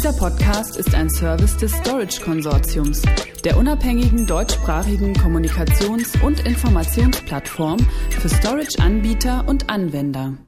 Dieser 0.00 0.14
Podcast 0.14 0.78
ist 0.78 0.94
ein 0.94 1.10
Service 1.10 1.58
des 1.58 1.72
Storage 1.72 2.22
Konsortiums, 2.22 3.02
der 3.44 3.58
unabhängigen 3.58 4.26
deutschsprachigen 4.26 5.12
Kommunikations- 5.12 6.18
und 6.22 6.40
Informationsplattform 6.46 7.78
für 8.08 8.30
Storage-Anbieter 8.30 9.46
und 9.46 9.68
Anwender. 9.68 10.38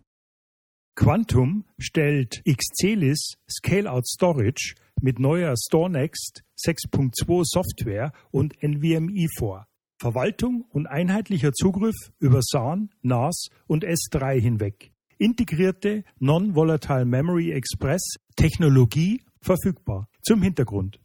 Quantum 0.95 1.67
stellt 1.79 2.43
Xcelis 2.47 3.35
Scale-out 3.47 4.07
Storage 4.07 4.75
mit 5.03 5.19
neuer 5.19 5.55
StoreNext 5.59 6.45
6.2 6.59 7.43
Software 7.45 8.13
und 8.31 8.55
NVMe 8.63 9.27
vor. 9.37 9.67
Verwaltung 10.01 10.65
und 10.71 10.87
einheitlicher 10.87 11.53
Zugriff 11.53 11.97
über 12.19 12.41
SAN, 12.41 12.89
NAS 13.03 13.49
und 13.67 13.85
S3 13.85 14.41
hinweg. 14.41 14.93
Integrierte 15.19 16.05
Non-Volatile 16.21 17.05
Memory 17.05 17.53
Express 17.53 18.15
Technologie 18.35 19.21
verfügbar. 19.43 20.09
Zum 20.23 20.43
Hintergrund. 20.43 21.01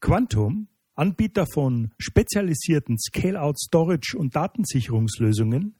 Quantum, 0.00 0.68
Anbieter 0.94 1.46
von 1.46 1.92
spezialisierten 1.98 2.98
Scale-out 2.98 3.58
Storage 3.58 4.16
und 4.16 4.34
Datensicherungslösungen, 4.34 5.76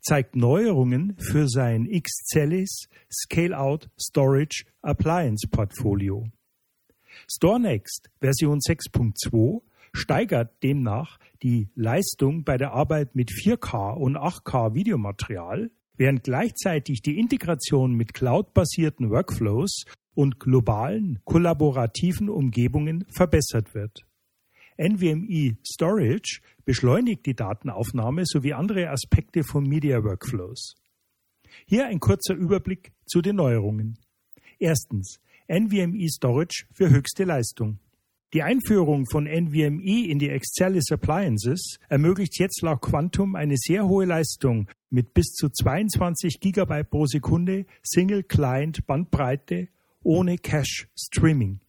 zeigt 0.00 0.36
Neuerungen 0.36 1.16
für 1.18 1.48
sein 1.48 1.88
Xcelis 1.88 2.88
Scale-out 3.12 3.90
Storage 4.00 4.64
Appliance 4.82 5.46
Portfolio. 5.48 6.26
StoreNext 7.30 8.10
Version 8.20 8.58
6.2 8.58 9.62
steigert 9.92 10.62
demnach 10.62 11.18
die 11.42 11.68
Leistung 11.74 12.44
bei 12.44 12.56
der 12.56 12.72
Arbeit 12.72 13.14
mit 13.14 13.30
4K 13.30 13.94
und 13.94 14.16
8K 14.16 14.74
Videomaterial, 14.74 15.70
während 15.96 16.24
gleichzeitig 16.24 17.02
die 17.02 17.18
Integration 17.18 17.94
mit 17.94 18.14
cloud-basierten 18.14 19.10
Workflows 19.10 19.84
und 20.14 20.40
globalen 20.40 21.18
kollaborativen 21.24 22.28
Umgebungen 22.28 23.04
verbessert 23.14 23.74
wird. 23.74 24.06
NVMe 24.76 25.56
Storage 25.64 26.40
beschleunigt 26.64 27.26
die 27.26 27.34
Datenaufnahme 27.34 28.24
sowie 28.26 28.54
andere 28.54 28.90
Aspekte 28.90 29.44
von 29.44 29.64
Media 29.64 30.02
Workflows. 30.02 30.74
Hier 31.66 31.86
ein 31.86 32.00
kurzer 32.00 32.34
Überblick 32.34 32.92
zu 33.06 33.22
den 33.22 33.36
Neuerungen. 33.36 33.98
Erstens 34.58 35.20
NVMe 35.48 36.08
Storage 36.08 36.66
für 36.72 36.90
höchste 36.90 37.24
Leistung. 37.24 37.78
Die 38.32 38.42
Einführung 38.42 39.06
von 39.06 39.26
NVMe 39.26 40.08
in 40.08 40.18
die 40.18 40.28
Excellis 40.28 40.90
Appliances 40.90 41.78
ermöglicht 41.88 42.40
jetzt 42.40 42.62
laut 42.62 42.80
Quantum 42.80 43.36
eine 43.36 43.56
sehr 43.56 43.86
hohe 43.86 44.06
Leistung 44.06 44.68
mit 44.90 45.14
bis 45.14 45.34
zu 45.34 45.50
22 45.50 46.40
GB 46.40 46.82
pro 46.82 47.06
Sekunde 47.06 47.64
Single 47.84 48.24
Client 48.24 48.86
Bandbreite 48.86 49.68
ohne 50.04 50.38
Cache 50.38 50.86
Streaming. 50.96 51.60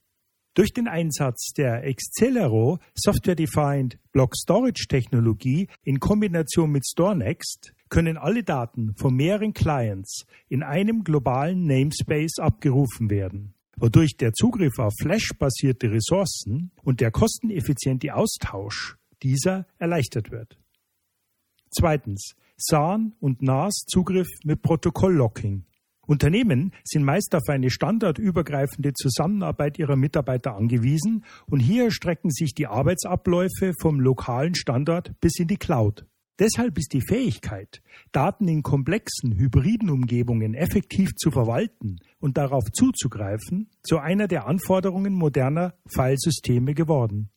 Durch 0.54 0.72
den 0.72 0.88
Einsatz 0.88 1.52
der 1.58 1.84
Excelero 1.84 2.80
Software 2.94 3.36
Defined 3.36 3.98
Block 4.14 4.36
Storage 4.38 4.86
Technologie 4.88 5.68
in 5.84 6.00
Kombination 6.00 6.72
mit 6.72 6.88
StoreNext 6.88 7.74
können 7.90 8.18
alle 8.18 8.44
Daten 8.44 8.96
von 8.96 9.16
mehreren 9.16 9.54
Clients 9.54 10.26
in 10.48 10.64
einem 10.64 11.04
globalen 11.04 11.66
Namespace 11.66 12.40
abgerufen 12.40 13.10
werden, 13.10 13.54
wodurch 13.78 14.16
der 14.16 14.32
Zugriff 14.32 14.80
auf 14.80 14.94
Flash-basierte 15.02 15.92
Ressourcen 15.92 16.72
und 16.84 17.02
der 17.02 17.12
kosteneffiziente 17.12 18.16
Austausch 18.16 18.96
dieser 19.24 19.68
erleichtert 19.78 20.32
wird. 20.32 20.58
Zweitens 21.70 22.36
SAN 22.58 23.14
und 23.20 23.42
NAS 23.42 23.84
Zugriff 23.88 24.30
mit 24.46 24.62
Protokoll-Locking. 24.62 25.66
Unternehmen 26.08 26.72
sind 26.84 27.04
meist 27.04 27.34
auf 27.36 27.48
eine 27.48 27.70
standardübergreifende 27.70 28.94
Zusammenarbeit 28.94 29.80
ihrer 29.80 29.96
Mitarbeiter 29.96 30.56
angewiesen 30.56 31.26
und 31.48 31.60
hier 31.60 31.92
strecken 31.92 32.30
sich 32.30 32.54
die 32.54 32.68
Arbeitsabläufe 32.68 33.74
vom 33.82 34.00
lokalen 34.00 34.56
Standort 34.56 35.20
bis 35.20 35.40
in 35.40 35.48
die 35.48 35.58
Cloud. 35.58 36.06
Deshalb 36.38 36.78
ist 36.78 36.92
die 36.92 37.02
Fähigkeit, 37.02 37.82
Daten 38.12 38.50
in 38.50 38.62
komplexen 38.62 39.38
hybriden 39.38 39.90
Umgebungen 39.90 40.54
effektiv 40.54 41.16
zu 41.16 41.32
verwalten 41.32 42.00
und 42.20 42.38
darauf 42.38 42.66
zuzugreifen, 42.74 43.70
zu 43.84 44.00
einer 44.00 44.28
der 44.28 44.46
Anforderungen 44.46 45.14
moderner 45.14 45.76
Filesysteme 45.88 46.74
geworden. 46.74 47.30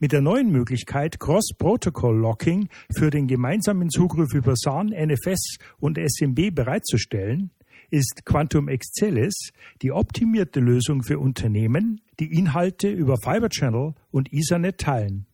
Mit 0.00 0.12
der 0.12 0.20
neuen 0.20 0.50
Möglichkeit 0.50 1.20
Cross-Protocol 1.20 2.16
Locking 2.16 2.68
für 2.96 3.10
den 3.10 3.28
gemeinsamen 3.28 3.88
Zugriff 3.88 4.34
über 4.34 4.56
SAN, 4.56 4.88
NFS 4.88 5.58
und 5.78 5.98
SMB 5.98 6.52
bereitzustellen, 6.52 7.50
ist 7.90 8.24
Quantum 8.24 8.68
Excellis 8.68 9.52
die 9.82 9.92
optimierte 9.92 10.60
Lösung 10.60 11.02
für 11.02 11.18
Unternehmen, 11.18 12.00
die 12.18 12.32
Inhalte 12.32 12.90
über 12.90 13.16
Fiber 13.16 13.48
Channel 13.48 13.94
und 14.10 14.32
Ethernet 14.32 14.78
teilen. 14.78 15.26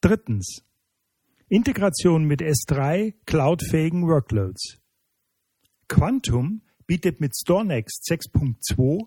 Drittens. 0.00 0.64
Integration 1.48 2.24
mit 2.24 2.42
S3 2.42 3.14
cloudfähigen 3.24 4.06
Workloads. 4.06 4.78
Quantum 5.88 6.62
bietet 6.86 7.20
mit 7.20 7.34
StoreNext 7.36 8.06
6.2 8.10 9.06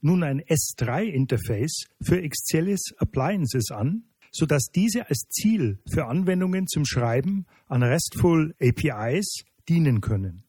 nun 0.00 0.22
ein 0.22 0.42
S3-Interface 0.42 1.86
für 2.02 2.20
Excellis 2.20 2.94
Appliances 2.98 3.70
an, 3.70 4.04
sodass 4.30 4.66
diese 4.74 5.08
als 5.08 5.28
Ziel 5.30 5.80
für 5.90 6.06
Anwendungen 6.06 6.66
zum 6.66 6.84
Schreiben 6.84 7.46
an 7.66 7.82
RESTful 7.82 8.54
APIs 8.60 9.44
dienen 9.68 10.00
können. 10.00 10.43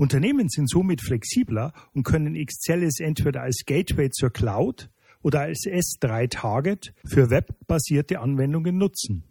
Unternehmen 0.00 0.48
sind 0.48 0.70
somit 0.70 1.02
flexibler 1.02 1.74
und 1.92 2.04
können 2.04 2.34
Xcelis 2.34 3.00
entweder 3.00 3.42
als 3.42 3.64
Gateway 3.66 4.08
zur 4.08 4.30
Cloud 4.30 4.88
oder 5.20 5.40
als 5.40 5.66
S3-Target 5.66 6.94
für 7.04 7.28
webbasierte 7.28 8.18
Anwendungen 8.20 8.78
nutzen. 8.78 9.24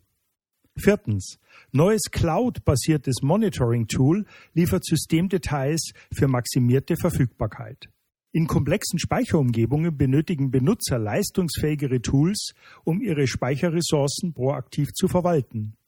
Viertens. 0.77 1.39
Neues 1.71 2.11
Cloud-basiertes 2.11 3.23
Monitoring-Tool 3.23 4.27
liefert 4.53 4.85
Systemdetails 4.85 5.93
für 6.13 6.27
maximierte 6.27 6.97
Verfügbarkeit. 6.97 7.89
In 8.31 8.45
komplexen 8.45 8.99
Speicherumgebungen 8.99 9.97
benötigen 9.97 10.51
Benutzer 10.51 10.99
leistungsfähigere 10.99 12.03
Tools, 12.03 12.53
um 12.83 13.01
ihre 13.01 13.25
Speicherressourcen 13.25 14.35
proaktiv 14.35 14.93
zu 14.93 15.07
verwalten. 15.07 15.78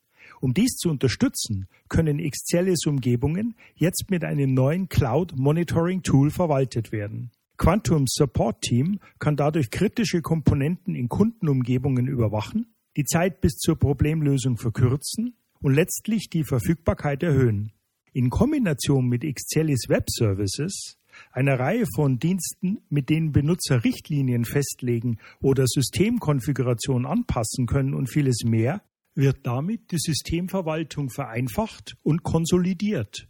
Um 0.41 0.55
dies 0.55 0.75
zu 0.75 0.89
unterstützen, 0.89 1.67
können 1.87 2.17
Excelis-Umgebungen 2.17 3.53
jetzt 3.75 4.09
mit 4.09 4.23
einem 4.23 4.55
neuen 4.55 4.89
Cloud-Monitoring-Tool 4.89 6.31
verwaltet 6.31 6.91
werden. 6.91 7.29
Quantum 7.57 8.05
Support 8.07 8.61
Team 8.61 8.99
kann 9.19 9.35
dadurch 9.35 9.69
kritische 9.69 10.23
Komponenten 10.23 10.95
in 10.95 11.09
Kundenumgebungen 11.09 12.07
überwachen, 12.07 12.73
die 12.97 13.03
Zeit 13.03 13.39
bis 13.39 13.57
zur 13.57 13.77
Problemlösung 13.77 14.57
verkürzen 14.57 15.35
und 15.61 15.75
letztlich 15.75 16.27
die 16.31 16.43
Verfügbarkeit 16.43 17.21
erhöhen. 17.21 17.71
In 18.11 18.31
Kombination 18.31 19.07
mit 19.07 19.23
Excelis 19.23 19.89
Web 19.89 20.05
Services, 20.09 20.97
einer 21.31 21.59
Reihe 21.59 21.85
von 21.95 22.17
Diensten, 22.17 22.79
mit 22.89 23.09
denen 23.09 23.31
Benutzer 23.31 23.83
Richtlinien 23.83 24.45
festlegen 24.45 25.19
oder 25.39 25.67
Systemkonfigurationen 25.67 27.05
anpassen 27.05 27.67
können 27.67 27.93
und 27.93 28.11
vieles 28.11 28.43
mehr, 28.43 28.81
wird 29.15 29.45
damit 29.45 29.91
die 29.91 29.99
Systemverwaltung 29.99 31.09
vereinfacht 31.09 31.97
und 32.03 32.23
konsolidiert. 32.23 33.27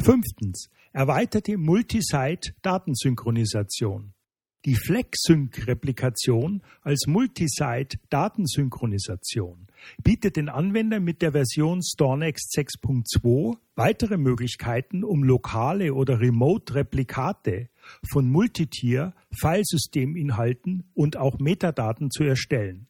Fünftens. 0.00 0.68
Erweiterte 0.92 1.56
Multisite-Datensynchronisation. 1.56 4.12
Die 4.66 4.74
FlexSync-Replikation 4.74 6.62
als 6.82 7.06
Multisite-Datensynchronisation 7.06 9.68
bietet 10.02 10.36
den 10.36 10.50
Anwendern 10.50 11.02
mit 11.02 11.22
der 11.22 11.32
Version 11.32 11.82
StoreNext 11.82 12.54
6.2 12.58 13.56
weitere 13.74 14.18
Möglichkeiten, 14.18 15.02
um 15.02 15.24
lokale 15.24 15.94
oder 15.94 16.20
Remote-Replikate 16.20 17.70
von 18.12 18.28
Multitier-Filesysteminhalten 18.28 20.90
und 20.92 21.16
auch 21.16 21.38
Metadaten 21.38 22.10
zu 22.10 22.24
erstellen. 22.24 22.86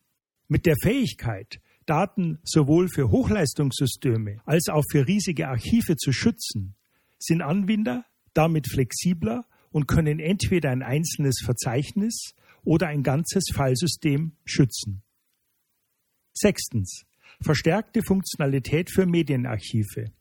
Mit 0.49 0.67
der 0.67 0.75
Fähigkeit, 0.83 1.61
Daten 1.91 2.39
sowohl 2.45 2.89
für 2.89 3.11
Hochleistungssysteme 3.11 4.41
als 4.45 4.69
auch 4.69 4.85
für 4.93 5.09
riesige 5.09 5.49
Archive 5.49 5.97
zu 5.97 6.13
schützen, 6.13 6.77
sind 7.19 7.43
Anwender 7.43 8.05
damit 8.33 8.69
flexibler 8.71 9.45
und 9.73 9.89
können 9.89 10.21
entweder 10.21 10.71
ein 10.71 10.85
einzelnes 10.85 11.41
Verzeichnis 11.45 12.35
oder 12.63 12.87
ein 12.87 13.03
ganzes 13.03 13.45
Filesystem 13.53 14.37
schützen. 14.45 15.03
Sechstens. 16.33 17.03
Verstärkte 17.43 18.03
Funktionalität 18.03 18.93
für 18.93 19.07
Medienarchive. 19.07 20.13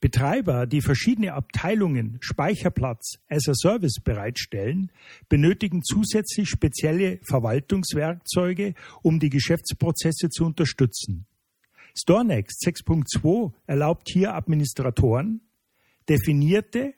Betreiber, 0.00 0.66
die 0.66 0.80
verschiedene 0.80 1.34
Abteilungen 1.34 2.18
Speicherplatz 2.20 3.18
as 3.28 3.48
a 3.48 3.54
Service 3.54 4.00
bereitstellen, 4.02 4.90
benötigen 5.28 5.82
zusätzlich 5.82 6.48
spezielle 6.48 7.20
Verwaltungswerkzeuge, 7.22 8.74
um 9.02 9.18
die 9.18 9.30
Geschäftsprozesse 9.30 10.28
zu 10.30 10.44
unterstützen. 10.44 11.26
StoreNext 11.94 12.64
6.2 12.66 13.52
erlaubt 13.66 14.08
hier 14.10 14.34
Administratoren, 14.34 15.40
definierte 16.08 16.94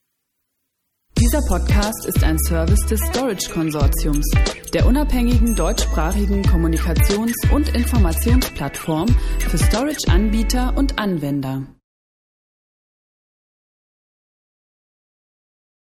Dieser 1.20 1.42
Podcast 1.42 2.06
ist 2.06 2.24
ein 2.24 2.38
Service 2.38 2.86
des 2.86 3.00
Storage 3.02 3.50
Konsortiums, 3.52 4.30
der 4.72 4.86
unabhängigen 4.86 5.56
deutschsprachigen 5.56 6.44
Kommunikations- 6.44 7.52
und 7.52 7.70
Informationsplattform 7.70 9.08
für 9.40 9.58
Storage-Anbieter 9.58 10.78
und 10.78 11.00
Anwender. 11.00 11.64